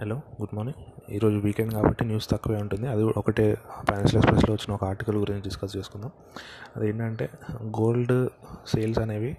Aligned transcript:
Hello 0.00 0.16
good 0.40 0.54
morning. 0.54 0.80
ఈరోజు 1.14 1.36
weekend 1.36 1.72
కాబట్టి 1.72 2.04
news 2.04 2.30
తక్కువే 2.30 2.56
ఉంటుంది. 2.60 2.86
అది 2.88 3.02
ఒకటే 3.02 3.44
ఫైనాన్షియల్ 3.88 4.16
ఎక్స్ప్రెస్లో 4.16 4.54
వచ్చిన 4.54 4.74
ఒక 4.74 4.84
ఆర్టికల్ 4.84 5.16
గురించి 5.16 5.42
డిస్కస్ 5.42 5.76
చేసుకుందాం. 5.76 6.10
అదేంటంటే 6.76 7.30
గోల్డ్ 7.62 8.28
సేల్స్ 8.68 8.98
అనేవి 8.98 9.36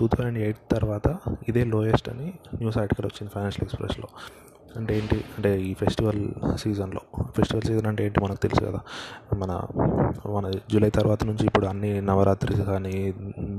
టూ 0.00 0.08
థౌజండ్ 0.08 0.38
ఎయిట్ 0.38 0.58
తర్వాత 0.72 1.18
ఇదే 1.48 1.64
లోయెస్ట్ 1.64 2.08
అని 2.08 2.34
న్యూస్ 2.54 2.78
ఆర్టికల్ 2.78 3.06
వచ్చింది 3.06 3.32
ఫైనాన్షియల్ 3.34 3.64
ఎక్స్ప్రెస్లో 3.64 4.08
అంటే 4.76 4.98
ఏంటి? 4.98 5.14
అంటే 5.14 5.60
ఈ 5.60 5.74
ఫెస్టివల్ 5.74 6.28
సీజన్లో 6.56 7.00
ఫెస్టివల్ 7.36 7.66
సీజన్ 7.66 7.86
అంటే 7.86 8.04
ఏంటి 8.04 8.20
మనకు 8.20 8.38
తెలుసు 8.38 8.60
కదా? 8.60 8.80
మన 9.34 9.62
మన 10.30 10.50
జూలై 10.50 10.90
తర్వాత 10.90 11.24
నుంచి 11.24 11.46
ఇప్పుడు 11.46 11.66
అన్ని 11.66 12.00
నవరాత్రి 12.00 12.62
కానీ 12.62 13.14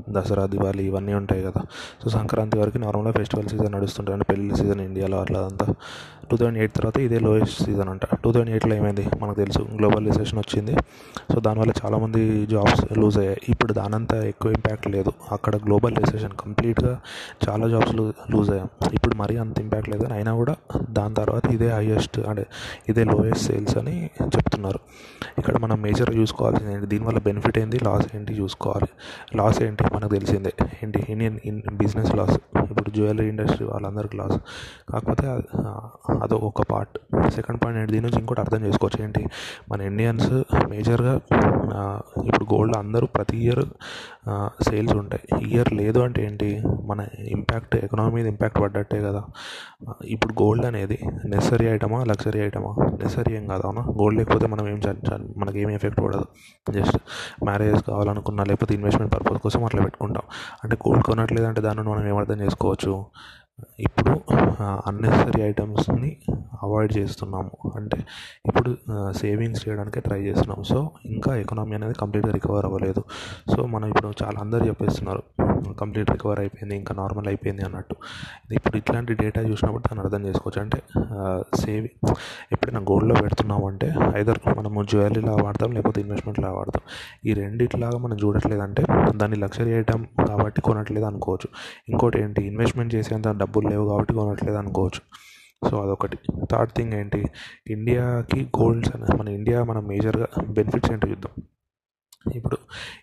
దసరా 0.10 0.46
దివాళీ 0.46 0.84
ఇవన్నీ 0.84 1.14
ఉంటాయి 1.14 1.44
కదా? 1.44 1.62
సో 2.04 2.10
సంక్రాంతి 2.10 2.60
వరకు 2.60 2.78
నార్మల్గా 2.78 3.12
ఫెస్టివల్ 3.12 3.48
సీజన్ 3.48 3.72
నడుస్తుంటుంది 3.72 4.20
అంటే 4.20 4.34
పెళ్ళి 4.34 4.56
సీజన్ 4.56 4.82
ఇండియాలో 4.82 5.22
అట్లా 5.22 5.40
అంతా. 5.40 5.74
టూ 6.32 6.38
థౌజండ్ 6.38 6.58
ఎయిట్ 6.58 6.74
తర్వాత 6.74 6.98
ఇదే 6.98 7.20
లోయెస్ట్ 7.20 7.64
సీజన్ 7.64 7.90
అంట. 7.90 8.06
టూ 8.06 8.32
థౌజండ్ 8.32 8.50
ఎయిట్లో 8.50 8.76
ఏమైంది? 8.76 9.10
మనకు 9.22 9.36
తెలుసు 9.36 9.60
గ్లోబల్ 9.60 10.06
రిసెషన్ 10.06 10.40
వచ్చింది. 10.40 10.76
సో 11.34 11.40
దానివల్ల 11.40 11.72
చాలామంది 11.86 12.46
జాబ్స్ 12.46 12.98
లూజ్ 12.98 13.18
అయ్యాయి. 13.18 13.38
ఇప్పుడు 13.50 13.74
దానంతా 13.74 14.24
ఎక్కువ 14.24 14.52
ఇంపాక్ట్ 14.52 14.88
లేదు. 14.88 15.12
అక్కడ 15.32 15.56
గ్లోబల్ 15.56 15.96
రిసెషన్ 15.96 16.32
కంప్లీట్గా 16.32 17.02
చాలా 17.50 17.68
జాబ్స్ 17.68 17.96
లూజ్ 18.32 18.52
అయ్యాం. 18.52 18.70
ఇప్పుడు 18.94 19.16
మరీ 19.16 19.38
అంత 19.38 19.60
ఇంపాక్ట్ 19.60 19.90
లేదు 19.90 20.14
అయినా 20.14 20.36
కూడా 20.36 20.56
దాని 21.02 21.16
తర్వాత 21.22 21.46
ఇదే 21.58 21.70
హైయెస్ట్ 21.78 22.20
అంటే 22.32 22.46
ఇదే 22.90 23.04
లోయెస్ట్ 23.12 23.46
సేల్స్ 23.50 23.76
అని 23.82 23.96
చెప్తున్నారు. 24.36 24.80
ఇక్కడ 25.40 25.56
మనం 25.64 25.78
మేజర్గా 25.86 26.16
చూసుకోవాల్సింది 26.22 26.72
ఏంటి? 26.74 26.88
దీనివల్ల 26.94 27.20
బెనిఫిట్ 27.28 27.58
ఏంటి? 27.64 27.78
లాస్ 27.88 28.08
ఏంటి? 28.16 28.34
చూసుకోవాలి. 28.42 28.90
లాస్ 29.38 29.60
ఏంటి? 29.68 29.84
మనకు 29.96 30.14
తెలిసిందే. 30.18 30.54
ఏంటి? 30.84 31.00
ఇండియన్ 31.10 31.38
ఇన్ 31.46 31.62
బిజినెస్ 31.82 32.12
లాస్ 32.20 32.36
ఇప్పుడు 32.72 32.90
జ్యువెలరీ 32.96 33.28
ఇండస్ట్రీ 33.34 33.66
వాళ్ళందరికీ 33.72 34.16
లాస్ 34.18 34.38
కాకపోతే 34.92 35.26
అది 36.24 36.36
ఒక 36.50 36.62
పార్ట్ 36.72 36.96
సెకండ్ 37.36 37.60
పాయింట్ 37.62 37.80
ఏంటి? 37.82 37.92
దీని 37.96 38.06
నుంచి 38.06 38.20
ఇంకోటి 38.20 38.42
అర్థం 38.42 38.62
చేసుకోవచ్చు. 38.66 39.00
ఏంటి? 39.06 39.24
మన 39.72 39.80
ఇండియన్స్ 39.92 40.32
మేజర్గా 40.74 41.14
ఇప్పుడు 42.28 42.46
గోల్డ్ 42.54 42.76
అందరూ 42.78 43.06
ప్రతి 43.16 43.38
ఇయర్ 43.46 43.64
సేల్స్ 44.70 44.96
ఉంటాయి. 45.02 45.24
ఇయర్ 45.50 45.70
లేదు 45.82 46.00
అంటే 46.08 46.20
ఏంటి? 46.28 46.50
మన 46.90 47.00
ఇంపాక్ట్ 47.36 47.76
ఎకనామీ 47.86 48.14
మీద 48.18 48.28
ఇంపాక్ట్ 48.34 48.60
పడ్డట్టే 48.62 49.00
కదా. 49.08 49.22
ఇప్పుడు 50.16 50.34
గోల్డ్ 50.42 50.66
అనేది 50.72 50.91
నెసరీ 51.26 51.66
ఐటమా 51.66 52.04
లగ్జరీ 52.04 52.40
ఐటమా 52.40 52.72
నెసరీ 53.04 53.36
ఏం 53.36 53.48
కాదు 53.48 53.64
అవునా? 53.66 53.82
గోల్డ్ 53.82 54.18
లేకపోతే 54.20 54.48
మనం 54.48 54.68
ఏం 54.68 54.80
మనకి 55.38 55.60
ఏమీ 55.62 55.74
ఎఫెక్ట్ 55.74 56.02
పడదు. 56.02 56.26
జస్ట్ 56.72 56.98
మ్యారేజ్ 57.44 57.84
కావాలనుకున్నా 57.84 58.44
లేకపోతే 58.44 58.76
ఇన్వెస్ట్మెంట్ 58.76 59.16
పర్పస్ 59.16 59.42
కోసం 59.42 59.64
అట్లా 59.66 59.82
పెట్టుకుంటాం. 59.82 60.24
అంటే 60.64 60.78
గోల్డ్ 60.88 61.04
కొనట్లేదు 61.04 61.48
అంటే 61.48 61.62
దాన్ని 61.62 61.90
మనం 61.90 62.08
ఏమర్థం 62.08 62.42
చేసుకోవచ్చు? 62.42 63.06
ఇప్పుడు 63.80 64.14
అన్నెసరీ 64.88 65.42
ఐటమ్స్ని 65.42 66.18
అవాయిడ్ 66.64 66.98
చేస్తున్నాము. 66.98 67.52
అంటే 67.76 67.98
ఇప్పుడు 68.46 68.78
సేవింగ్స్ 69.12 69.70
చేయడానికి 69.70 70.00
ట్రై 70.00 70.22
చేస్తున్నాం 70.22 70.64
సో 70.64 70.92
ఇంకా 71.06 71.36
ఎకనామీ 71.36 71.76
అనేది 71.76 71.94
కంప్లీట్గా 71.94 72.34
రికవర్ 72.34 72.66
అవ్వలేదు. 72.66 73.04
సో 73.56 73.66
మనం 73.66 73.88
ఇప్పుడు 73.90 74.14
చాలా 74.24 74.40
అందరు 74.42 74.64
చెప్పేస్తున్నారు. 74.68 75.24
కంప్లీట్ 75.80 76.12
రికవర్ 76.12 76.40
అయిపోయింది 76.40 76.76
ఇంకా 76.76 76.96
నార్మల్ 76.96 77.28
అయిపోయింది 77.28 77.66
అన్నట్టు. 77.66 77.96
ఇప్పుడు 78.54 78.78
ఇట్లాంటి 78.78 79.14
డేటా 79.14 79.42
చూసినప్పుడు 79.42 79.84
దాన్ని 79.84 80.04
అర్థం 80.04 80.26
చేసుకోవచ్చు. 80.26 80.62
అంటే 80.62 80.82
సేవింగ్ 81.56 82.16
ఎప్పుడైనా 82.52 82.80
గోల్డ్లో 82.80 83.16
పెడుతున్నాం 83.22 83.66
అంటే 83.66 83.94
ఐదర్ 84.16 84.40
మనము 84.58 84.84
జ్యువెలరీలా 84.84 85.36
వాడతాం 85.44 85.72
లేకపోతే 85.72 86.02
ఇన్వెస్ట్మెంట్లా 86.02 86.52
వాడతాం. 86.52 86.82
ఈ 87.26 87.34
రెండిట్లాగా 87.34 87.98
మనం 87.98 88.18
చూడట్లేదంటే 88.24 88.86
దాన్ని 89.16 89.40
లగ్జరీ 89.40 89.72
ఐటమ్ 89.72 90.06
కాబట్టి 90.28 90.62
కొనట్లేదు 90.62 91.06
అనుకోవచ్చు. 91.06 91.50
ఇంకోటి 91.90 92.20
ఏంటి? 92.22 92.48
ఇన్వెస్ట్మెంట్ 92.48 92.96
చేసేంత 92.96 93.28
డబ్బులు 93.28 93.68
లేవు 93.70 93.90
కాబట్టి 93.90 94.14
కొనట్లేదు 94.14 94.58
అనుకోవచ్చు. 94.58 95.02
సో 95.70 95.82
అదొకటి. 95.84 96.18
థర్డ్ 96.52 96.74
థింగ్ 96.74 96.94
ఏంటి? 96.94 97.26
ఇండియాకి 97.68 98.50
గోల్డ్స్ 98.60 98.92
మన 99.20 99.28
ఇండియా 99.28 99.64
మన 99.64 99.80
మేజర్గా 99.80 100.28
బెనిఫిట్స్ 100.50 100.92
ఏంటో 100.92 101.08
చూద్దాం. 101.08 101.44
ఇప్పుడు 102.36 102.58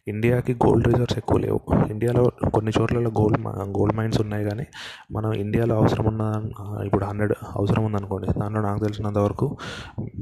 ఇండియాకి 0.09 0.55
గోల్డ్ 0.55 0.87
రిజర్వ్స్ 0.87 1.19
ఎక్కువ 1.19 1.39
లేవు. 1.39 1.61
ఇండియాలో 1.91 2.33
కొన్ని 2.55 2.73
చోట్లలో 2.81 3.11
గోల్డ్ 3.11 3.41
గోల్డ్ 3.47 3.97
మైన్స్ 3.97 4.21
ఉన్నాయి 4.21 4.45
కానీ 4.45 4.67
మనం 5.13 5.33
ఇండియాలో 5.33 5.77
అవసరం 5.77 6.05
ఉన్న 6.07 6.51
ఇప్పుడు 6.85 7.05
హండ్రెడ్ 7.05 7.33
అవసరం 7.57 7.85
ఉందనుకోండి. 7.85 8.27
దాంట్లో 8.41 8.63
నాకు 8.63 8.81
తెలిసినంత 8.81 9.19
వరకు 9.19 9.57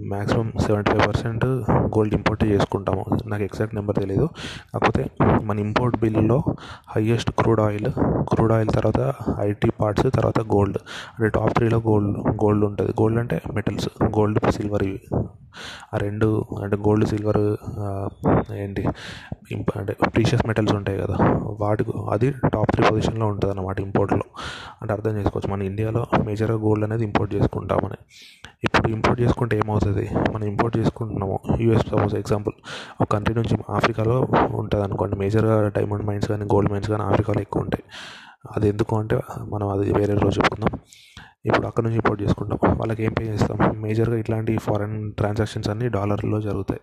maximum 0.08 0.52
seventy 0.66 0.90
five 0.90 1.06
percent 1.06 1.44
gold 1.96 2.14
import 2.14 2.44
చేసుకుంటాము. 2.44 3.04
నాకు 3.26 3.42
ఎగ్జాక్ట్ 3.42 3.74
నెంబర్ 3.74 3.96
తెలియదు 3.96 4.28
కాకపోతే 4.72 5.04
మన 5.42 5.58
ఇంపోర్ట్ 5.58 5.96
బిల్లులో 5.96 6.42
highest 6.96 7.30
crude 7.30 7.60
oil 7.60 7.90
crude 8.34 8.52
oil 8.52 8.70
తర్వాత 8.70 9.14
ఐటీ 9.40 9.70
పార్ట్స్ 9.80 10.06
తర్వాత 10.14 10.40
గోల్డ్ 10.40 10.78
అంటే 11.18 11.28
టాప్ 11.28 11.54
త్రీలో 11.54 11.78
గోల్డ్ 11.78 12.18
గోల్డ్ 12.44 12.64
ఉంటుంది. 12.64 12.92
గోల్డ్ 12.92 13.18
అంటే 13.18 13.40
మెటల్స్ 13.54 13.88
గోల్డ్ 14.04 14.50
సిల్వర్ 14.50 14.82
ఇవి. 14.82 15.00
ఆ 15.94 15.96
రెండు 15.96 16.44
అంటే 16.62 16.76
గోల్డ్ 16.76 17.06
సిల్వర్ 17.08 17.40
ఏంటి 18.52 18.82
అంటే 19.76 19.96
ప్రీషియస్ 20.14 20.46
మెటల్స్ 20.46 20.74
ఉంటాయి 20.74 20.98
కదా. 20.98 21.16
వాటి 21.60 21.84
అది 22.10 22.30
టాప్ 22.54 22.70
త్రీ 22.72 22.84
పొజిషన్లో 22.90 23.26
ఉంటుంది 23.26 23.52
అన్నమాట 23.52 23.80
ఇంపోర్ట్లో 23.80 24.24
అంటే 24.82 24.92
అర్థం 24.92 25.16
చేసుకోవచ్చు. 25.18 25.52
మన 25.52 25.62
ఇండియాలో 25.62 26.06
మేజర్గా 26.24 26.58
గోల్డ్ 26.58 26.84
అనేది 26.84 27.04
ఇంపోర్ట్ 27.04 27.34
చేసుకుంటామని. 27.34 27.98
ఇప్పుడు 28.64 28.88
ఇంపోర్ట్ 28.88 29.20
చేసుకుంటే 29.22 29.56
ఏమవుతుంది? 29.56 30.08
మనం 30.34 30.44
ఇంపోర్ట్ 30.44 30.76
చేసుకుంటున్నాము. 30.76 31.38
యూఎస్ 31.60 31.86
సపోజ్ 31.86 32.14
ఎగ్జాంపుల్ 32.14 32.54
ఒక 33.00 33.08
కంట్రీ 33.12 33.34
నుంచి 33.34 33.56
ఆఫ్రికాలో 33.70 34.16
ఉంటుంది 34.54 34.84
అనుకోండి 34.84 35.16
మేజర్గా 35.16 35.68
డైమండ్ 35.68 36.06
మైన్స్ 36.06 36.28
కానీ 36.28 36.44
గోల్డ్ 36.44 36.72
మైన్స్ 36.72 36.90
కానీ 36.90 37.02
ఆఫ్రికాలో 37.02 37.40
ఎక్కువ 37.40 37.62
ఉంటాయి. 37.62 37.84
అది 38.56 38.68
ఎందుకు 38.68 38.98
అంటే 38.98 39.16
మనం 39.52 39.68
అది 39.68 39.92
వేరే 39.92 40.14
రోజు 40.14 40.40
చెప్పుకుందాం. 40.40 40.80
ఇప్పుడు 41.46 41.66
అక్కడ 41.66 41.82
నుంచి 41.82 41.96
ఇంపోర్ట్ 41.96 42.22
చేసుకుంటాం. 42.22 42.58
వాళ్ళకి 42.76 43.04
ఏం 43.04 43.12
పే 43.12 43.24
చేస్తాం? 43.24 43.80
మేజర్గా 43.80 44.16
ఇట్లాంటి 44.16 44.58
ఫారెన్ 44.58 45.12
ట్రాన్సాక్షన్స్ 45.12 45.68
అన్నీ 45.68 45.88
డాలర్లో 45.88 46.40
జరుగుతాయి. 46.40 46.80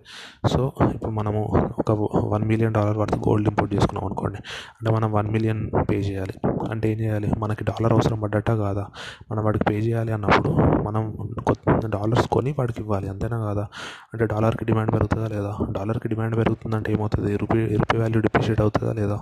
సో 0.50 0.72
ఇప్పుడు 0.94 1.12
మనము 1.12 1.72
ఒక 1.80 2.10
one 2.26 2.44
million 2.44 2.74
dollar 2.74 2.98
worth 2.98 3.16
gold 3.16 3.50
import 3.50 3.76
చేసుకున్నాం 3.76 4.06
అనుకోండి. 4.06 4.38
అంటే 4.82 4.92
మనం 4.92 5.12
వన్ 5.12 5.32
మిలియన్ 5.32 5.72
పే 5.92 5.96
చేయాలి. 5.96 6.34
అంటే 6.72 6.92
ఏం 6.92 7.00
చేయాలి? 7.00 7.32
మనకి 7.40 7.64
డాలర్ 7.64 7.94
అవసరం 7.94 8.20
పడ్డట్ట 8.20 8.52
కాదా? 8.52 8.88
మనం 9.32 9.44
వాడికి 9.44 9.66
పే 9.66 9.76
చేయాలి 9.76 10.14
అన్నప్పుడు 10.14 10.50
మనం 10.82 11.18
కొత్త 11.48 11.88
డాలర్స్ 11.88 12.28
కొని 12.28 12.56
వాడికి 12.60 12.82
ఇవ్వాలి. 12.82 13.10
అంతేనా 13.10 13.38
కాదా? 13.38 13.68
అంటే 14.14 14.26
డాలర్కి 14.26 14.66
డిమాండ్ 14.66 14.94
పెరుగుతుందా 14.94 15.28
లేదా? 15.28 15.58
డాలర్కి 15.72 16.08
డిమాండ్ 16.08 16.36
పెరుగుతుందంటే 16.36 16.94
ఏమవుతుంది? 16.94 17.38
రూపీ 17.38 17.66
రూపీ 17.66 17.98
వాల్యూ 17.98 18.22
డిప్రిషియేట్ 18.22 18.62
అవుతుందా 18.62 18.94
లేదా? 18.94 19.20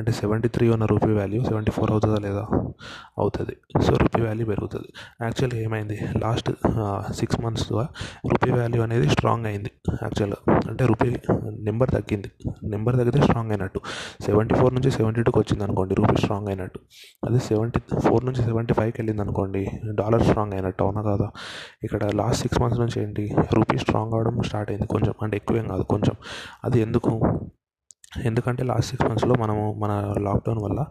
అంటే 0.00 0.12
సెవెంటీ 0.12 0.48
త్రీ 0.48 0.68
ఉన్న 0.68 0.84
రూపీ 0.84 1.12
వాల్యూ 1.12 1.44
సెవెంటీ 1.44 1.70
ఫోర్ 1.70 1.90
అవుతుందా 1.90 2.16
లేదా? 2.16 2.46
అవుతుంది. 3.18 3.82
సో 3.82 3.92
రూపీ 3.92 4.22
వాల్యూ 4.22 4.46
పెరుగుతుంది. 4.46 4.92
యాక్చువల్గా 5.22 5.60
ఏమైంది? 5.60 5.98
లాస్ట్ 6.16 6.52
సిక్స్ 7.12 7.40
మంత్స్గా 7.40 7.88
రూపీ 8.30 8.50
వాల్యూ 8.50 8.82
అనేది 8.82 9.08
స్ట్రాంగ్ 9.08 9.46
అయింది. 9.46 9.70
యాక్చువల్గా 10.02 10.54
అంటే 10.68 10.86
రూపీ 10.86 11.16
నెంబర్ 11.60 11.90
తగ్గింది. 11.90 12.30
నెంబర్ 12.64 12.96
తగ్గితే 12.96 13.20
స్ట్రాంగ్ 13.20 13.50
అయినట్టు. 13.50 13.80
సెవెంటీ 14.20 14.54
ఫోర్ 14.54 14.74
నుంచి 14.74 14.90
సెవెంటీ 14.90 15.22
టూకి 15.22 15.38
వచ్చింది 15.38 15.64
అనుకోండి 15.64 15.94
రూపీ 15.94 16.16
స్ట్రాంగ్ 16.16 16.48
అయినట్టు. 16.48 16.80
అదే 17.26 17.38
సెవెంటీ 17.38 17.80
ఫోర్ 18.00 18.24
నుంచి 18.24 18.42
సెవెంటీ 18.42 18.74
ఫైవ్కి 18.74 19.00
వెళ్ళింది 19.00 19.22
అనుకోండి 19.22 19.66
డాలర్ 19.94 20.22
స్ట్రాంగ్ 20.22 20.52
అయినట్టు 20.52 20.84
అవునా 20.84 21.02
కదా? 21.02 21.30
ఇక్కడ 21.84 22.10
లాస్ట్ 22.14 22.42
సిక్స్ 22.42 22.60
మంత్స్ 22.60 22.80
నుంచి 22.80 23.02
ఏంటి? 23.02 23.34
రూపీ 23.54 23.78
స్ట్రాంగ్ 23.78 24.12
అవడం 24.12 24.42
స్టార్ట్ 24.42 24.70
అయింది. 24.70 24.86
కొంచెం 24.86 25.14
అంటే 25.22 25.36
ఎక్కువేం 25.36 25.68
కాదు 25.68 25.82
కొంచెం. 25.82 26.16
అది 26.64 26.80
ఎందుకు? 26.80 27.40
ఎందుకంటే 28.24 28.64
లాస్ట్ 28.64 28.90
సిక్స్ 28.90 29.06
మంత్స్లో 29.06 29.34
మనము 29.34 29.74
మన 29.78 30.14
లాక్డౌన్ 30.18 30.58
వల్ల 30.62 30.84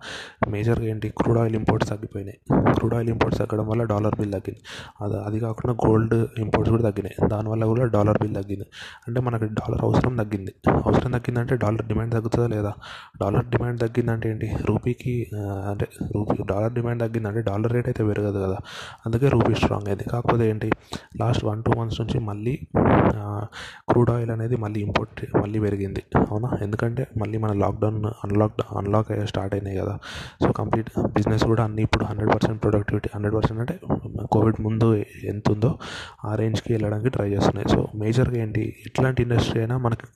మేజర్గా 0.47 0.85
ఏంటి? 0.85 1.09
క్రూడ్ 1.09 1.39
ఆయిల్ 1.39 1.55
ఇంపోర్ట్స్ 1.55 1.89
తగ్గిపోయినాయి. 1.89 2.37
క్రూడ్ 2.73 2.93
ఆయిల్ 2.93 3.09
ఇంపోర్ట్స్ 3.09 3.41
తగ్గడం 3.41 3.67
వల్ల 3.67 3.83
డాలర్ 3.83 4.15
బిల్ 4.19 4.33
తగ్గింది. 4.33 4.61
అది 5.01 5.23
అది 5.23 5.39
కాకుండా 5.39 5.77
గోల్డ్ 5.87 6.13
ఇంపోర్ట్స్ 6.13 6.69
కూడా 6.69 6.83
తగ్గినాయి. 6.83 7.29
దానివల్ల 7.29 7.65
కూడా 7.65 7.85
డాలర్ 7.85 8.17
బిల్ 8.21 8.35
తగ్గింది. 8.35 8.65
అంటే 9.07 9.21
మనకి 9.21 9.45
డాలర్ 9.45 9.81
అవసరం 9.81 10.15
తగ్గింది. 10.15 10.53
అవసరం 10.85 11.11
తగ్గిందంటే 11.11 11.55
డాలర్ 11.55 11.85
డిమాండ్ 11.87 12.13
తగ్గుతుందా 12.13 12.47
లేదా? 12.47 12.73
డాలర్ 13.21 13.45
డిమాండ్ 13.45 13.79
తగ్గిందంటే 13.81 14.29
ఏంటి? 14.29 14.51
రూపీకి 14.69 15.27
అంటే 15.35 15.87
రూపీ 16.15 16.43
డాలర్ 16.43 16.73
డిమాండ్ 16.73 17.03
తగ్గిందంటే 17.03 17.41
డాలర్ 17.41 17.73
రేట్ 17.73 17.87
అయితే 17.87 18.03
పెరగదు 18.03 18.39
కదా. 18.45 18.57
అందుకే 19.05 19.27
రూపీ 19.27 19.53
స్ట్రాంగ్ 19.53 19.87
అయింది. 19.87 20.03
కాకపోతే 20.03 20.49
ఏంటి? 20.49 20.71
లాస్ట్ 21.19 21.45
వన్ 21.45 21.63
టూ 21.63 21.71
మంత్స్ 21.79 22.01
నుంచి 22.01 22.19
మళ్ళీ 22.19 22.59
క్రూడ్ 23.89 24.09
ఆయిల్ 24.09 24.31
అనేది 24.31 24.55
మళ్ళీ 24.55 24.79
ఇంపోర్ట్ 24.79 25.37
మళ్ళీ 25.37 25.59
పెరిగింది. 25.59 26.03
అవునా? 26.29 26.49
ఎందుకంటే 26.61 27.07
మళ్ళీ 27.17 27.37
మన 27.37 27.53
లాక్డౌన్ 27.53 28.05
అన్లాక్ 28.05 28.53
అన్లాక్ 28.77 29.11
అయ్యే 29.11 29.25
స్టార్ట్ 29.25 29.55
అయినాయి 29.55 29.77
కదా. 29.77 29.97
సో 30.43 30.51
కంప్లీట్ 30.51 30.89
బిజినెస్ 30.99 31.43
కూడా 31.43 31.63
అన్ని 31.63 31.81
ఇప్పుడు 31.81 32.05
hundred 32.05 32.33
percent 32.33 32.63
productivity 32.63 33.09
hundred 33.15 33.35
percent 33.35 33.59
అంటే 33.61 33.79
కోవిడ్ 34.31 34.61
ముందు 34.61 34.95
ఎంత 35.23 35.51
ఉందో 35.51 35.79
ఆ 36.25 36.35
రేంజ్కి 36.35 36.73
వెళ్ళడానికి 36.73 37.09
ట్రై 37.09 37.29
చేస్తున్నాయి. 37.29 37.69
సో 37.69 37.87
మేజర్గా 37.95 38.41
ఏంటి? 38.41 38.75
ఎట్లాంటి 38.85 39.23
ఇండస్ట్రీ 39.23 39.61
అయినా 39.61 39.77
మనకి 39.77 40.07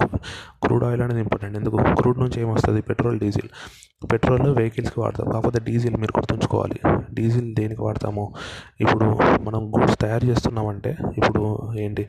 క్రూడ్ 0.64 0.84
ఆయిల్ 0.84 1.02
అనేది 1.02 1.22
ఇంపార్టెంట్ 1.22 1.58
ఎందుకు? 1.58 1.78
క్రూడ్ 1.78 2.20
నుంచి 2.20 2.42
ఏమొస్తుంది 2.42 2.82
పెట్రోల్ 2.82 3.20
డీజిల్ 3.20 3.50
పెట్రోల్ 4.12 4.56
వెహికల్స్కి 4.58 5.00
వాడతాం. 5.00 5.32
కాకపోతే 5.32 5.60
డీజిల్ 5.60 5.98
మీరు 5.98 6.20
గుర్తుంచుకోవాలి. 6.20 6.80
డీజిల్ 7.14 7.56
దేనికి 7.56 7.82
వాడతాము? 7.82 8.34
ఇప్పుడు 8.84 9.08
మనం 9.46 9.62
గూడ్స్ 9.74 9.98
తయారు 10.04 10.26
చేస్తున్నామంటే 10.26 10.92
ఇప్పుడు 11.20 11.44
ఏంటి 11.84 12.04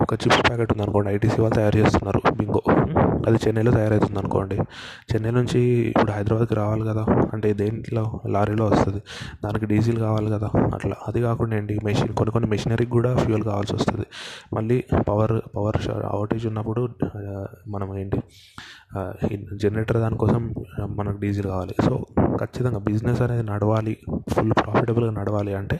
ఒక 0.00 0.12
చిప్స్ 0.14 0.40
ప్యాకెట్ 0.46 0.70
ఉందనుకోండి 0.74 1.08
ఐటీసీ 1.14 1.38
వాళ్ళు 1.40 1.56
తయారు 1.56 1.76
చేస్తున్నారు 1.78 2.20
బింగో. 2.38 2.62
అది 3.26 3.38
చెన్నైలో 3.44 3.72
తయారవుతుంది 3.76 4.18
అనుకోండి 4.22 4.56
చెన్నై 5.10 5.32
నుంచి 5.36 5.60
ఇప్పుడు 5.90 6.12
హైదరాబాద్కి 6.16 6.54
రావాలి 6.60 6.84
కదా 6.90 7.04
అంటే 7.34 7.48
దేంట్లో 7.60 8.02
లారీలో 8.34 8.64
వస్తుంది 8.72 9.00
దానికి 9.44 9.66
డీజిల్ 9.72 9.98
కావాలి 10.06 10.28
కదా 10.34 10.48
అట్లా. 10.76 10.96
అది 11.08 11.20
కాకుండా 11.26 11.54
ఏంటి 11.56 11.76
మెషిన్ 11.84 12.12
కొన్ని 12.20 12.32
కొన్ని 12.36 12.50
మెషినరీకి 12.54 12.92
కూడా 12.98 13.12
ఫ్యూయల్ 13.22 13.44
కావాల్సి 13.50 13.74
వస్తుంది. 13.78 14.06
మళ్ళీ 14.56 14.78
పవర్ 15.08 15.36
పవర్ 15.56 15.78
అవుటేజ్ 16.14 16.46
ఉన్నప్పుడు 16.52 16.82
మనం 17.74 17.88
ఏంటి 18.02 18.20
జనరేటర్ 19.62 19.98
దానికోసం 20.04 20.42
మనకు 20.98 21.18
డీజిల్ 21.20 21.48
కావాలి. 21.54 21.74
సో 21.86 21.94
ఖచ్చితంగా 22.42 22.78
బిజినెస్ 22.88 23.20
అనేది 23.22 23.44
నడవాలి 23.52 23.94
ఫుల్ 24.34 24.52
ప్రాఫిటబుల్గా 24.60 25.12
నడవాలి 25.20 25.54
అంటే 25.60 25.78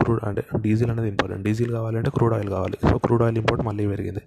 క్రూడ్ 0.00 0.20
అంటే 0.28 0.42
డీజిల్ 0.64 0.90
అనేది 0.90 1.08
ఇంపార్టెంట్. 1.08 1.44
డీజిల్ 1.46 1.70
కావాలంటే 1.76 2.10
క్రూడ్ 2.16 2.34
ఆయిల్ 2.34 2.50
కావాలి. 2.56 2.78
సో 2.90 2.94
క్రూడ్ 3.04 3.22
ఆయిల్ 3.22 3.38
ఇంపోర్ట్ 3.38 3.62
మళ్ళీ 3.68 3.84
పెరిగింది. 3.86 4.22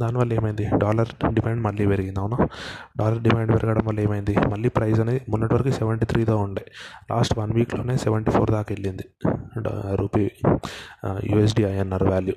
దానివల్ల 0.00 0.32
ఏమైంది? 0.32 0.64
డాలర్ 0.84 1.10
డిమాండ్ 1.34 1.62
మళ్ళీ 1.62 1.84
పెరిగింది 1.86 2.20
అవునా? 2.20 2.38
డాలర్ 3.00 3.20
డిమాండ్ 3.26 3.50
పెరగడం 3.54 3.84
వల్ల 3.86 4.00
ఏమైంది? 4.00 4.34
మళ్ళీ 4.52 4.68
ప్రైస్ 4.68 5.00
అనేది 5.00 5.20
మొన్నటి 5.28 5.54
వరకు 5.54 5.72
సెవెంటీ 5.80 6.06
త్రీతో 6.12 6.36
ఉండే. 6.46 6.64
లాస్ట్ 7.12 7.34
వన్ 7.38 7.52
వీక్లోనే 7.58 7.96
సెవెంటీ 8.06 8.32
ఫోర్ 8.36 8.52
దాకా 8.56 8.70
వెళ్ళింది. 8.74 9.06
Rupee 10.02 10.24
USD 11.32 11.64
INR 11.72 12.06
value. 12.12 12.36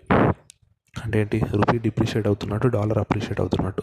అంటే 1.06 1.19
ఏంటి? 1.19 1.42
రూపీ 1.54 1.78
డిప్రిషియేట్ 1.78 2.28
అవుతున్నట్టు 2.28 2.68
డాలర్ 2.68 2.98
అప్రిషియేట్ 2.98 3.42
అవుతున్నట్టు. 3.42 3.81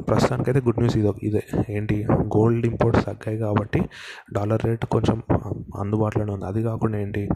ప్రస్తుతానికైతే 0.00 0.60
గుడ్ 0.60 0.78
న్యూస్ 0.78 0.96
ఇదో 0.96 1.14
ఇదే. 1.22 1.42
ఏంటి? 1.68 2.06
గోల్డ్ 2.10 2.66
ఇంపోర్ట్స్ 2.66 3.06
తగ్గాయి 3.06 3.38
కాబట్టి 3.38 3.80
డాలర్ 4.34 4.64
రేట్ 4.64 4.86
కొంచెం 4.86 5.22
అందుబాటులోనే 5.80 6.32
ఉంది. 6.32 6.44
అది 6.44 6.62
కాకుండా 6.62 6.98
ఏంటి? 6.98 7.28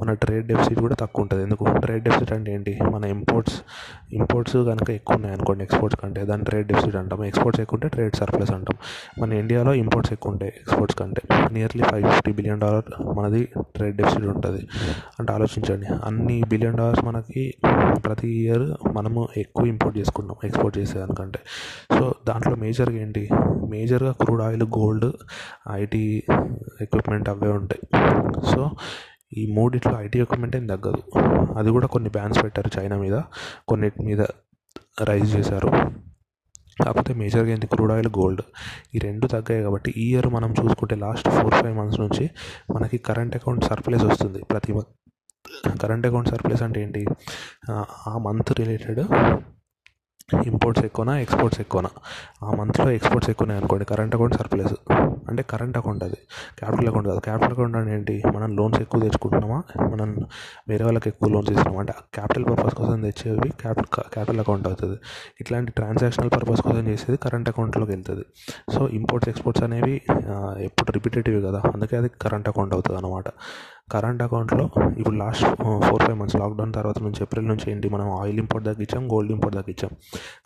మన 0.00 0.12
ట్రేడ్ 0.12 0.46
డెఫిసిట్ 0.46 0.78
కూడా 0.78 0.94
తక్కువ 0.94 1.22
ఉంటుంది. 1.22 1.42
ఎందుకు? 1.42 1.64
ట్రేడ్ 1.64 2.04
డెఫిసిట్ 2.04 2.32
అంటే 2.32 2.52
ఏంటి? 2.52 2.78
మన 2.92 3.04
ఇంపోర్ట్స్ 3.04 3.62
ఇంపోర్ట్స్ 4.12 4.56
కనుక 4.56 4.90
ఎక్కువ 4.90 5.16
ఉన్నాయి 5.16 5.36
అనుకోండి 5.36 5.64
ఎక్స్పోర్ట్స్ 5.64 6.02
కంటే 6.02 6.24
దాన్ని 6.24 6.44
ట్రేడ్ 6.44 6.68
డెఫిసిట్ 6.68 6.96
అంటాం. 6.96 7.24
ఎక్స్పోర్ట్స్ 7.24 7.60
ఎక్కువ 7.60 7.76
ఉంటే 7.76 7.88
ట్రేడ్ 7.88 8.16
సర్ప్లస్ 8.16 8.50
అంటాం. 8.50 8.76
మన 9.22 9.32
ఇండియాలో 9.32 9.74
ఇంపోర్ట్స్ 9.74 10.12
ఎక్కువ 10.12 10.32
ఉంటాయి 10.32 10.52
ఎక్స్పోర్ట్స్ 10.60 10.98
కంటే. 10.98 11.22
Nearly 11.52 11.82
five 11.82 12.10
fifty 12.10 12.32
billion 12.32 12.60
dollar 12.60 13.02
మనది 13.16 13.48
ట్రేడ్ 13.60 13.96
డెఫిసిట్ 13.96 14.24
ఉంటుంది. 14.24 14.68
అంటే 15.20 15.32
ఆలోచించండి. 15.32 15.86
అన్ని 16.04 16.42
బిలియన్ 16.48 16.76
డాలర్స్ 16.76 17.04
మనకి 17.04 17.54
ప్రతి 18.04 18.41
ఇయర్ 18.42 18.66
మనము 18.96 19.28
ఎక్కువ 19.36 19.66
ఇంపోర్ట్ 19.66 19.98
చేసుకుంటాం 19.98 20.36
ఎక్స్పోర్ట్ 20.44 20.78
చేసేదానికంటే. 20.78 21.40
సో 21.98 22.14
దాంట్లో 22.28 22.54
మేజర్గా 22.56 22.96
ఏంటి? 22.96 23.28
మేజర్గా 23.70 24.12
crude 24.12 24.42
oil 24.42 24.62
gold 24.62 25.12
IT 25.70 26.22
equipment 26.80 27.28
అవే 27.28 27.48
ఉంటాయి. 27.48 27.82
సో 28.50 28.70
ఈ 29.36 29.42
మూడిట్లో 29.54 29.94
ఐటీ 30.00 30.20
ఎక్విప్మెంట్ 30.20 30.56
ఏం 30.56 30.66
తగ్గదు. 30.66 31.02
అది 31.58 31.70
కూడా 31.70 31.86
కొన్ని 31.86 32.10
బ్యాన్స్ 32.10 32.42
పెట్టారు 32.44 32.80
చైనా 32.80 32.96
మీద 32.96 33.20
కొన్నిటి 33.68 34.02
మీద 34.04 34.20
రైజ్ 35.04 35.36
చేశారు. 35.36 35.70
కాకపోతే 36.84 37.14
మేజర్గా 37.14 37.50
ఏంటి? 37.50 37.66
క్రూడ్ 37.66 37.92
ఆయిల్ 37.92 38.08
గోల్డ్ 38.08 38.42
ఈ 38.94 38.98
రెండు 38.98 39.26
తగ్గాయి 39.26 39.62
కాబట్టి 39.62 39.94
ఈ 39.96 40.12
ఇయర్ 40.12 40.26
మనం 40.26 40.54
చూసుకుంటే 40.64 40.96
లాస్ట్ 40.96 41.28
ఫోర్ 41.28 41.54
ఫైవ్ 41.54 41.76
మంత్స్ 41.76 42.00
నుంచి 42.00 42.30
మనకి 42.74 42.98
కరెంట్ 42.98 43.36
అకౌంట్ 43.36 43.64
సర్ప్లైజ్ 43.64 44.04
వస్తుంది 44.04 44.44
ప్రతి 44.44 44.72
కరెంట్ 45.82 46.06
అకౌంట్ 46.06 46.28
సర్ప్లస్ 46.28 46.62
అంటే 46.62 46.82
ఏంటి? 46.82 47.06
ఆ 47.70 48.18
మంత్ 48.18 48.52
రిలేటెడ్ 48.58 49.02
ఇంపోర్ట్స్ 50.46 50.84
ఎక్కువనా 50.84 51.18
ఎక్స్పోర్ట్స్ 51.18 51.60
ఎక్కువనా? 51.60 51.88
ఆ 52.42 52.50
మంత్లో 52.58 52.90
ఎక్స్పోర్ట్స్ 52.90 53.30
ఎక్కువనే 53.30 53.54
అనుకోండి. 53.54 53.84
Current 53.84 54.14
account 54.14 54.34
surplus. 54.34 54.74
అంటే 55.28 55.42
కరెంట్ 55.50 55.76
అకౌంట్ 55.78 56.04
అది. 56.04 56.18
క్యాపిటల్ 56.58 56.88
అకౌంట్ 56.88 57.08
కాదు. 57.08 57.20
క్యాపిటల్ 57.20 57.52
అకౌంట్ 57.52 57.76
అంటే 57.76 57.92
ఏంటి? 57.94 58.22
మనం 58.36 58.56
లోన్స్ 58.56 58.80
ఎక్కువ 58.80 59.00
తెచ్చుకుంటున్నామా? 59.00 59.58
మనం 59.92 60.08
వేరే 60.68 60.84
వాళ్ళకి 60.84 61.08
ఎక్కువ 61.08 61.28
లోన్స్ 61.32 61.50
ఇస్తున్నాం 61.50 61.78
అంటే 61.80 61.94
క్యాపిటల్ 62.14 62.44
పర్పస్ 62.44 62.74
కోసం 62.74 63.02
తెచ్చేవి 63.02 63.50
క్యాపిటల్ 63.60 64.04
క్యాపిటల్ 64.12 64.40
అకౌంట్ 64.40 64.66
అవుతుంది. 64.66 64.98
ఇట్లాంటి 65.40 65.72
ట్రాన్సాక్షనల్ 65.72 66.30
పర్పస్ 66.30 66.62
కోసం 66.62 66.88
చేసేది 66.88 67.18
కరెంట్ 67.18 67.48
అకౌంట్లోకి 67.48 67.92
వెళ్తుంది. 67.92 68.24
సో 68.74 68.88
ఇంపోర్ట్స్ 68.88 69.28
ఎక్స్పోర్ట్స్ 69.28 69.64
అనేవి 69.64 70.02
ఎప్పుడు 70.64 70.92
రిపీటేటివ్ 70.92 71.38
కదా. 71.46 71.62
అందుకే 71.74 71.96
అది 71.96 72.10
కరెంట్ 72.22 72.48
అకౌంట్ 72.48 72.74
అవుతుంది 72.74 72.98
అనమాట 72.98 73.28
కరెంట్ 73.92 74.22
అకౌంట్లో 74.22 74.64
ఇప్పుడు 74.98 75.16
last 75.16 75.44
four 75.88 76.02
five 76.02 76.18
months 76.18 76.36
lockdown 76.36 76.72
తర్వాత 76.74 76.98
నుంచి 76.98 77.20
ఏప్రిల్ 77.22 77.48
నుంచి 77.48 77.66
ఏంటి 77.72 77.88
మనం 77.88 78.08
ఆయిల్ 78.20 78.38
ఇంపోర్ట్ 78.38 78.66
తగ్గించాం 78.68 79.02
గోల్డ్ 79.12 79.32
ఇంపోర్ట్ 79.32 79.56
తగ్గించాం 79.58 79.90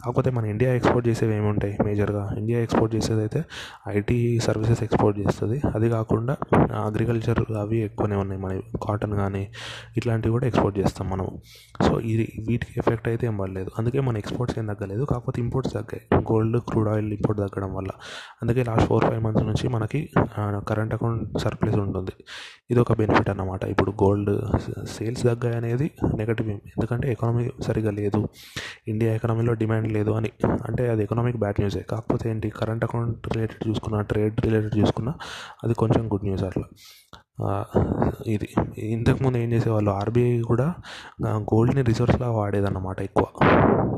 కాకపోతే 0.05 0.31
మన 0.31 0.45
ఇండియా 0.47 0.75
ఎక్స్పోర్ట్ 0.75 1.09
చేసేవి 1.09 1.35
ఏముంటాయి 1.35 1.77
మేజర్గా 1.85 2.25
ఇండియా 2.39 2.61
ఎక్స్పోర్ట్ 2.61 2.97
చేసేది 2.97 3.21
అయితే 3.21 3.45
ఐటీ 3.89 4.19
సర్వీసెస్ 4.39 4.83
ఎక్స్పోర్ట్ 4.83 5.19
చేస్తుంది. 5.21 5.61
అది 5.75 5.89
కాకుండా 5.91 6.37
అగ్రికల్చర్ 6.85 7.43
అవి 7.61 7.79
ఎక్కువనే 7.85 8.17
ఉన్నాయి. 8.17 8.41
మన 8.43 8.61
కాటన్ 8.83 9.15
కానీ 9.15 9.43
ఇట్లాంటివి 9.97 10.33
కూడా 10.33 10.47
ఎక్స్పోర్ట్ 10.47 10.79
చేస్తాం 10.79 11.07
మనం 11.11 11.27
సో 11.87 12.01
ఇది 12.01 12.27
వీటికి 12.49 12.75
ఎఫెక్ట్ 12.77 13.09
అయితే 13.09 13.27
ఏం 13.27 13.37
పడలేదు. 13.37 13.71
అందుకే 13.79 14.01
మన 14.01 14.17
ఎక్స్పోర్ట్స్ 14.17 14.59
ఏం 14.59 14.67
తగ్గలేదు. 14.67 15.05
కాకపోతే 15.05 15.41
ఇంపోర్ట్స్ 15.43 15.75
తగ్గాయి. 15.75 16.03
గోల్డ్ 16.33 16.59
క్రూడ్ 16.69 16.89
ఆయిల్ 16.89 17.11
ఇంపోర్ట్ 17.13 17.41
తగ్గడం 17.41 17.75
వల్ల. 17.75 17.91
అందుకే 18.43 18.65
లాస్ట్ 18.65 18.87
ఫోర్ 18.89 19.05
ఫైవ్ 19.05 19.23
మంత్స్ 19.25 19.45
నుంచి 19.45 19.69
మనకి 19.69 20.01
కరెంట్ 20.69 20.95
అకౌంట్ 20.95 21.39
సర్ప్లస్ 21.39 21.79
ఉంటుంది. 21.87 22.15
ఇది 22.71 22.81
ఒక 22.81 22.93
బెనిఫిట్ 22.93 23.31
అన్నమాట. 23.41 23.65
ఇప్పుడు 23.65 23.91
గోల్డ్ 23.91 24.31
సేల్స్ 24.87 25.23
తగ్గాయి 25.23 25.57
అనేది 25.57 25.91
నెగటివ్. 26.17 26.49
ఎందుకంటే 26.51 27.13
ఎకానమీ 27.13 27.51
సరిగా 27.63 27.91
లేదు. 27.91 28.29
ఇండియా 28.89 29.15
ఎకానమీలో 29.15 29.55
డిమాండ్ 29.55 29.93
లేదు 29.93 30.11
అని. 30.11 30.31
అంటే 30.47 30.89
అది 30.89 31.03
ఎకనామిక్ 31.03 31.37
బ్యాడ్ 31.37 31.61
న్యూసే. 31.61 31.81
కాకపోతే 31.81 32.31
ఏంటి? 32.31 32.49
కరెంట్ 32.51 32.85
అకౌంట్ 32.85 33.29
రిలేటెడ్ 33.29 33.69
చూసుకున్నా 33.69 34.01
ట్రేడ్ 34.03 34.41
రిలేటెడ్ 34.41 34.79
చూసుకున్నా 34.79 35.15
అది 35.65 35.75
కొంచెం 35.75 36.13
గుడ్ 36.13 36.25
న్యూస్ 36.25 36.45
అట్లా. 36.45 36.65
ఇది 38.27 38.49
ఇంతకుముందు 38.79 39.39
ఏం 39.39 39.53
చేసేవాళ్ళు? 39.53 39.91
ఆర్బీఐ 39.91 40.41
కూడా 40.41 40.75
గోల్డ్ని 41.27 41.83
రిజర్వ్స్లా 41.83 42.31
వాడేదన్నమాట 42.31 43.01
ఎక్కువ. 43.01 43.27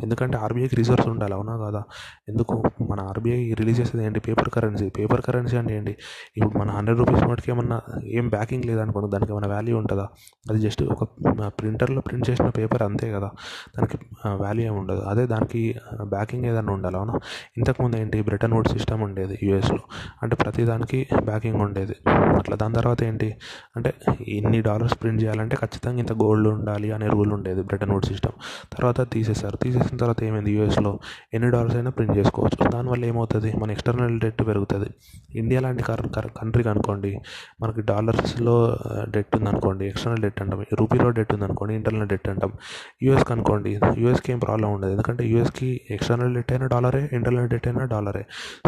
ఎందుకంటే 0.03 0.37
ఆర్బీఐకి 0.39 0.77
రిజర్వ్స్ 0.77 1.09
ఉండాలి 1.09 1.35
అవునా 1.35 1.55
కదా? 1.57 1.83
ఎందుకు? 2.29 2.63
మన 2.91 3.01
ఆర్బీఐ 3.01 3.55
రిలీజ్ 3.55 3.81
చేసేది 3.81 4.05
ఏంటి? 4.05 4.21
పేపర్ 4.21 4.49
కరెన్సీ 4.49 4.89
పేపర్ 4.89 5.21
కరెన్సీ 5.21 5.57
అంటే 5.57 5.77
ఏంటి? 5.77 5.97
ఇప్పుడు 6.37 6.59
మన 6.59 6.71
హండ్రెడ్ 6.71 6.99
రూపీస్ 6.99 7.23
నోట్కి 7.25 7.51
ఏమన్నా 7.51 7.81
ఏం 8.05 8.29
బ్యాకింగ్ 8.29 8.65
లేదనుకోండి 8.65 9.11
దానికి 9.11 9.33
ఏమైనా 9.33 9.49
వాల్యూ 9.55 9.77
ఉంటుందా? 9.79 10.07
అది 10.51 10.59
జస్ట్ 10.61 10.83
ఒక 10.83 11.05
ప్రింటర్లో 11.47 12.01
ప్రింట్ 12.01 12.31
చేసిన 12.31 12.49
పేపర్ 12.49 12.83
అంతే 12.83 13.13
కదా? 13.13 13.31
దానికి 13.79 13.99
వాల్యూ 14.45 14.67
ఏమి 14.67 14.79
ఉండదు. 14.79 15.01
అదే 15.01 15.27
దానికి 15.27 15.63
బ్యాకింగ్ 16.03 16.45
ఏదైనా 16.45 16.73
ఉండాలి 16.73 16.97
అవునా? 16.97 17.15
ఇంతకుముందు 17.57 17.97
ఏంటి? 17.97 18.23
బ్రిటన్ 18.23 18.53
వుడ్ 18.53 18.69
సిస్టమ్ 18.69 19.03
ఉండేది 19.03 19.39
యూఎస్లో 19.43 19.79
అంటే 20.23 20.37
ప్రతి 20.37 20.65
దానికి 20.65 21.07
బ్యాకింగ్ 21.25 21.61
ఉండేది. 21.61 21.97
అట్లా 22.11 22.57
దాని 22.57 22.75
తర్వాత 22.75 23.03
ఏంటి? 23.03 23.28
అంటే 23.77 23.95
ఇన్ని 24.29 24.61
డాలర్స్ 24.61 25.03
ప్రింట్ 25.03 25.23
చేయాలంటే 25.23 25.57
ఖచ్చితంగా 25.57 25.99
ఇంత 25.99 26.13
గోల్డ్ 26.13 26.49
ఉండాలి 26.49 26.93
అనే 26.93 27.07
రూల్ 27.07 27.33
ఉండేది 27.33 27.63
బ్రిటన్ 27.63 27.91
వుడ్ 27.91 28.05
సిస్టమ్ 28.05 28.33
తర్వాత 28.77 29.13
తీసేశారు. 29.13 29.57
తీసేసిన 29.57 29.97
తర్వాత 29.97 30.23
ఏమైంది? 30.23 30.51
యూఎస్లో 30.53 30.99
ఎన్ని 31.35 31.51
డాలర్స్ 31.51 31.77
అయినా 31.77 31.91
ప్రింట్ 31.91 32.17
చేసుకోవచ్చు. 32.19 32.71
దానివల్ల 32.71 33.05
ఏమవుతుంది? 33.05 33.53
మన 33.57 33.71
ఎక్స్టర్నల్ 33.71 34.21
డెట్ 34.21 34.43
పెరుగుతుంది. 34.47 34.91
ఇండియా 35.35 35.61
లాంటి 35.61 35.85
కంట్రీ 36.37 36.65
అనుకోండి 36.69 37.19
మనకి 37.63 37.83
డాలర్స్లో 37.83 38.57
డెట్ 39.09 39.33
uh, 39.33 39.39
ఉందనుకోండి 39.39 39.85
ఎక్స్టర్నల్ 39.87 40.23
డెట్ 40.23 40.41
అంటాం. 40.43 40.61
రూపీలో 40.81 41.11
డెట్ 41.11 41.33
ఉందనుకోండి 41.35 41.75
ఇంటర్నల్ 41.75 42.09
డెట్ 42.09 42.29
అంటాం. 42.29 42.53
యూఎస్కి 43.03 43.33
అనుకోండి 43.33 43.81
యూఎస్కి 43.99 44.33
ఏం 44.33 44.39
ప్రాబ్లం 44.39 44.69
ఉండదు. 44.73 44.91
ఎందుకంటే 44.91 45.23
యూఎస్కి 45.29 45.81
ఎక్స్టర్నల్ 45.91 46.35
డెట్ 46.35 46.53
అయినా 46.53 46.67
డాలరే 46.67 47.11
ఇంటర్నల్ 47.13 47.49
డెట్ 47.49 47.67
అయినా 47.69 47.85
డాలరే 47.85 48.25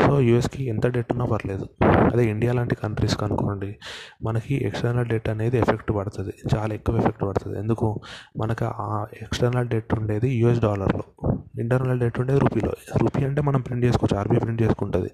సో 0.07 0.21
యూఎస్కి 0.21 0.65
ఎంత 0.65 0.87
డెట్ 0.87 1.13
ఉన్నా 1.13 1.27
పర్లేదు. 1.27 1.67
అదే 2.13 2.25
ఇండియా 2.27 2.53
లాంటి 2.53 2.75
కంట్రీస్కి 2.75 3.25
అనుకోండి 3.25 3.77
మనకి 4.23 4.50
ఎక్స్టర్నల్ 4.55 5.07
డెట్ 5.07 5.29
అనేది 5.29 5.59
ఎఫెక్ట్ 5.59 5.93
పడుతుంది. 5.93 6.33
చాలా 6.57 6.75
ఎక్కువ 6.75 6.97
ఎఫెక్ట్ 6.97 7.23
పడుతుంది. 7.23 7.59
ఎందుకు? 7.59 8.01
మనకు 8.37 8.65
ఆ 8.65 9.07
ఎక్స్టర్నల్ 9.23 9.69
డెట్ 9.69 9.95
ఉండేది 9.95 10.31
యూఎస్ 10.31 10.61
డాలర్లో 10.61 11.33
ఇంటర్నల్ 11.59 12.01
డెట్ 12.01 12.21
ఉండేది 12.21 12.41
రూపీలో 12.41 12.73
రూపీ 12.97 13.25
అంటే 13.25 13.43
మనం 13.43 13.61
ప్రింట్ 13.61 13.85
చేసుకోవచ్చు. 13.85 14.19
ఆర్బీఐ 14.19 14.39
ప్రింట్ 14.39 14.63
చేసుకుంటుంది. 14.63 15.11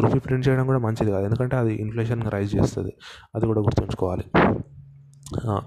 రూపీ 0.00 0.18
ప్రింట్ 0.18 0.48
చేయడం 0.48 0.66
కూడా 0.66 0.78
మంచిది 0.78 1.10
కాదు. 1.10 1.24
ఎందుకంటే 1.24 1.56
అది 1.56 1.74
ఇన్ఫ్లేషన్ 1.74 2.30
రైజ్ 2.30 2.56
చేస్తుంది. 2.56 2.92
అది 3.34 3.46
కూడా 3.46 3.60
గుర్తుంచుకోవాలి. 3.60 4.24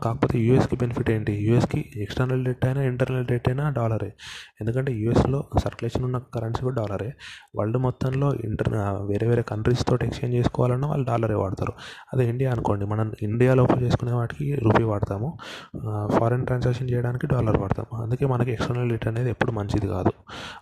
కాకపోతే 0.04 0.40
యూఎస్కి 0.40 0.76
బెనిఫిట్ 0.76 1.10
ఏంటి? 1.10 1.34
యూఎస్కి 1.34 1.92
ఎక్స్టర్నల్ 1.96 2.46
డెట్ 2.46 2.66
అయినా 2.66 2.82
ఇంటర్నల్ 2.82 3.26
డెట్ 3.26 3.50
అయినా 3.50 3.70
డాలరే. 3.70 4.14
ఎందుకంటే 4.62 4.92
యూఎస్లో 4.94 5.48
సర్క్యులేషన్ 5.64 6.04
ఉన్న 6.06 6.18
కరెన్సీ 6.34 6.62
కూడా 6.64 6.76
డాలరే. 6.76 7.14
వరల్డ్ 7.56 7.78
మొత్తంలో 7.78 8.34
ఇంటర్ 8.34 8.70
వేరే 9.08 9.28
వేరే 9.28 9.42
కంట్రీస్ 9.42 9.88
తోటి 9.88 10.06
ఎక్స్చేంజ్ 10.06 10.36
చేసుకోవాలన్నా 10.36 10.88
వాళ్ళు 10.88 11.06
డాలరే 11.08 11.36
వాడతారు. 11.36 11.74
అదే 12.14 12.30
ఇండియా 12.30 12.52
అనుకోండి 12.52 12.86
మనం 12.86 13.14
ఇండియాలో 13.22 13.68
చేసుకునే 13.82 14.12
వాటికి 14.12 14.56
రూపీ 14.56 14.84
వాడతాము. 14.84 15.38
ఫారెన్ 16.20 16.46
ట్రాన్సాక్షన్ 16.46 16.92
చేయడానికి 16.92 17.28
డాలర్ 17.28 17.58
వాడతాము. 17.58 18.02
అందుకే 18.04 18.26
మనకి 18.26 18.52
ఎక్స్టర్నల్ 18.52 18.90
డెట్ 18.90 19.08
అనేది 19.08 19.30
ఎప్పుడు 19.30 19.52
మంచిది 19.52 19.88
కాదు. 19.88 20.12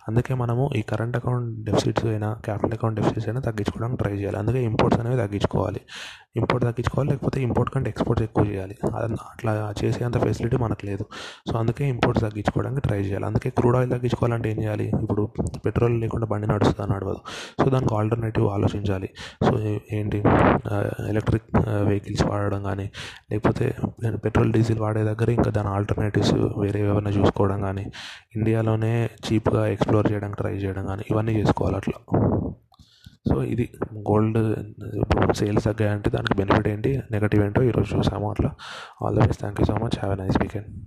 అందుకే 0.08 0.34
మనము 0.34 0.70
ఈ 0.76 0.82
కరెంట్ 0.82 1.16
అకౌంట్ 1.16 1.64
డెఫిసిట్స్ 1.64 2.04
అయినా 2.06 2.32
క్యాపిటల్ 2.44 2.72
అకౌంట్ 2.72 3.00
డెఫిసిట్స్ 3.00 3.28
అయినా 3.28 3.40
తగ్గించుకోవడానికి 3.40 4.02
ట్రై 4.02 4.12
చేయాలి. 4.12 4.36
అందుకే 4.36 4.64
ఇంపోర్ట్స్ 4.64 5.00
అనేవి 5.00 5.16
తగ్గించుకోవాలి. 5.16 5.80
ఇంపోర్ట్ 6.36 6.64
తగ్గించుకోవాలి 6.64 7.10
లేకపోతే 7.10 7.42
ఇంపోర్ట్ 7.42 7.74
కంటే 7.74 7.90
ఎక్స్పోర్ట్స్ 7.90 8.22
ఎక్కువ 8.22 8.44
చేయాలి. 8.46 8.74
అట్లా 8.94 9.52
చేసేంత 9.80 10.18
ఫెసిలిటీ 10.24 10.56
మనకు 10.56 10.86
లేదు. 10.86 11.04
సో 11.50 11.58
అందుకే 11.58 11.84
ఇంపోర్ట్స్ 11.88 12.24
తగ్గించుకోవడానికి 12.24 12.82
ట్రై 12.88 13.00
చేయాలి. 13.00 13.26
అందుకే 13.26 13.50
క్రూడ్ 13.50 13.76
ఆయిల్ 13.76 13.90
తగ్గించుకోవాలంటే 13.90 14.50
ఏం 14.50 14.58
చేయాలి? 14.62 14.86
ఇప్పుడు 15.02 15.28
పెట్రోల్ 15.66 16.00
లేకుండా 16.00 16.26
బండి 16.26 16.46
నడుస్తుందా 16.46 16.86
నడవదు 16.94 17.20
సో 17.62 17.66
దానికి 17.70 17.94
ఆల్టర్నేటివ్ 17.94 18.46
ఆలోచించాలి. 18.46 19.10
సో 19.46 19.52
ఏంటి? 19.92 20.20
ఎలక్ట్రిక్ 21.08 21.48
వెహికల్స్ 21.88 22.24
వాడడం 22.30 22.62
కానీ 22.62 22.86
లేకపోతే 23.30 23.66
పెట్రోల్ 24.24 24.52
డీజిల్ 24.52 24.80
వాడే 24.80 25.04
దగ్గర 25.04 25.30
ఇంకా 25.30 25.50
దాని 25.50 25.68
ఆల్టర్నేటివ్స్ 25.68 26.34
వేరే 26.34 26.80
ఏమైనా 26.88 27.10
చూసుకోవడం 27.10 27.60
కానీ 27.60 27.84
ఇండియాలోనే 28.36 29.10
చీప్గా 29.26 29.66
ఎక్స్ప్లోర్ 29.66 30.12
చేయడానికి 30.12 30.38
ట్రై 30.42 30.54
చేయడం 30.54 30.86
కానీ 30.86 31.04
ఇవన్నీ 31.10 31.34
చేసుకోవాలి 31.40 31.76
అట్లా. 31.76 31.98
సో 33.28 33.42
ఇది 33.42 33.66
గోల్డ్ 34.10 34.38
సేల్స్ 35.36 35.64
తగ్గాయంటే 35.64 36.10
దానికి 36.10 36.34
బెనిఫిట్ 36.36 36.68
ఏంటి 36.68 36.90
నెగటివ్ 37.10 37.42
ఏంటో 37.44 37.62
ఈరోజు 37.62 37.88
చూసాము 37.96 38.30
అట్లా. 38.30 38.50
All 39.02 39.16
the 39.16 39.20
best. 39.26 39.40
Thank 39.40 39.60
you 39.60 39.66
so 39.66 39.74
much. 39.74 39.96
Have 39.98 40.20
a 40.20 40.22
nice 40.22 40.38
weekend. 40.42 40.68